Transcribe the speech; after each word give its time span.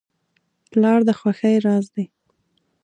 پلار 0.71 0.99
د 1.07 1.09
خوښۍ 1.19 1.55
راز 1.65 1.85
دی. 1.95 2.05